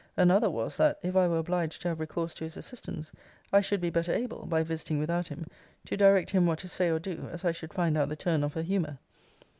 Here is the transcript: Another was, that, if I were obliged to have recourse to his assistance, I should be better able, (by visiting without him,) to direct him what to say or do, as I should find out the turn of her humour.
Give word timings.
Another 0.17 0.49
was, 0.49 0.77
that, 0.77 0.97
if 1.03 1.15
I 1.15 1.27
were 1.27 1.37
obliged 1.37 1.83
to 1.83 1.87
have 1.89 1.99
recourse 1.99 2.33
to 2.33 2.43
his 2.43 2.57
assistance, 2.57 3.11
I 3.53 3.61
should 3.61 3.79
be 3.79 3.91
better 3.91 4.11
able, 4.11 4.47
(by 4.47 4.63
visiting 4.63 4.97
without 4.97 5.27
him,) 5.27 5.45
to 5.85 5.95
direct 5.95 6.31
him 6.31 6.47
what 6.47 6.57
to 6.57 6.67
say 6.67 6.89
or 6.89 6.97
do, 6.97 7.29
as 7.31 7.45
I 7.45 7.51
should 7.51 7.71
find 7.71 7.95
out 7.95 8.09
the 8.09 8.15
turn 8.15 8.43
of 8.43 8.55
her 8.55 8.63
humour. 8.63 8.97